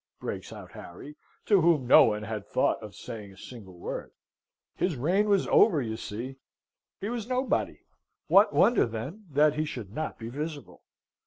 [0.19, 1.15] breaks out Harry,
[1.45, 4.09] to whom no one had thought of saying a single word.
[4.75, 6.37] His reign was over, you see.
[6.99, 7.81] He was nobody.
[8.25, 10.81] What wonder, then, that he should not be visible?